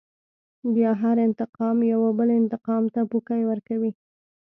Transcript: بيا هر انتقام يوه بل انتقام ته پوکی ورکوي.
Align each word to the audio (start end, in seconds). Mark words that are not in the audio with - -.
بيا 0.73 0.91
هر 1.01 1.17
انتقام 1.27 1.77
يوه 1.93 2.09
بل 2.19 2.29
انتقام 2.39 2.83
ته 2.93 3.01
پوکی 3.11 3.41
ورکوي. 3.49 3.91